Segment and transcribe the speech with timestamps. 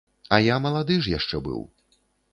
[0.37, 1.61] А я малады ж яшчэ быў.